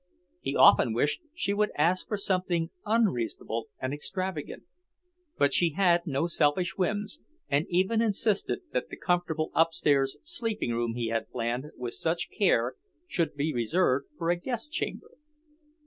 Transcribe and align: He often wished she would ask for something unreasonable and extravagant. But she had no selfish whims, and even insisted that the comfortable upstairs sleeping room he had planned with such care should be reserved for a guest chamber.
He 0.39 0.55
often 0.55 0.93
wished 0.93 1.21
she 1.31 1.53
would 1.53 1.69
ask 1.77 2.07
for 2.07 2.17
something 2.17 2.71
unreasonable 2.87 3.67
and 3.79 3.93
extravagant. 3.93 4.63
But 5.37 5.53
she 5.53 5.73
had 5.73 6.07
no 6.07 6.25
selfish 6.25 6.75
whims, 6.75 7.19
and 7.49 7.67
even 7.69 8.01
insisted 8.01 8.61
that 8.73 8.89
the 8.89 8.97
comfortable 8.97 9.51
upstairs 9.53 10.17
sleeping 10.23 10.71
room 10.71 10.95
he 10.95 11.09
had 11.09 11.29
planned 11.29 11.65
with 11.77 11.93
such 11.93 12.29
care 12.35 12.73
should 13.05 13.35
be 13.35 13.53
reserved 13.53 14.07
for 14.17 14.31
a 14.31 14.35
guest 14.37 14.73
chamber. 14.73 15.11